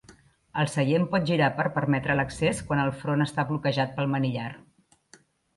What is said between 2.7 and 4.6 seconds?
quan el front està bloquejat pel manillar.